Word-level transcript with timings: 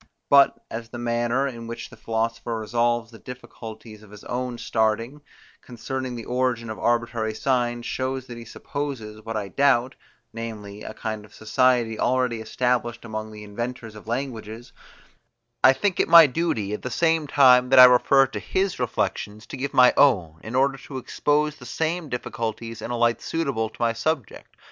But, 0.31 0.57
as 0.71 0.89
the 0.89 0.97
manner, 0.97 1.47
in 1.47 1.67
which 1.67 1.91
the 1.91 1.95
philosopher 1.95 2.57
resolves 2.57 3.11
the 3.11 3.19
difficulties 3.19 4.01
of 4.01 4.09
his 4.09 4.23
own 4.23 4.57
starting, 4.57 5.21
concerning 5.61 6.15
the 6.15 6.25
origin 6.25 6.71
of 6.71 6.79
arbitrary 6.79 7.35
signs, 7.35 7.85
shows 7.85 8.25
that 8.25 8.35
he 8.35 8.43
supposes, 8.45 9.23
what 9.23 9.37
I 9.37 9.47
doubt, 9.49 9.93
namely 10.33 10.81
a 10.81 10.95
kind 10.95 11.23
of 11.23 11.35
society 11.35 11.99
already 11.99 12.41
established 12.41 13.05
among 13.05 13.31
the 13.31 13.43
inventors 13.43 13.93
of 13.93 14.07
languages; 14.07 14.73
I 15.63 15.71
think 15.73 15.99
it 15.99 16.07
my 16.09 16.25
duty, 16.25 16.73
at 16.73 16.81
the 16.81 16.89
same 16.89 17.27
time 17.27 17.69
that 17.69 17.77
I 17.77 17.85
refer 17.85 18.25
to 18.25 18.39
his 18.39 18.79
reflections, 18.79 19.45
to 19.45 19.55
give 19.57 19.71
my 19.71 19.93
own, 19.95 20.39
in 20.43 20.55
order 20.55 20.79
to 20.79 20.97
expose 20.97 21.57
the 21.57 21.67
same 21.67 22.09
difficulties 22.09 22.81
in 22.81 22.89
a 22.89 22.97
light 22.97 23.21
suitable 23.21 23.69
to 23.69 23.77
my 23.79 23.93
subject. 23.93 24.57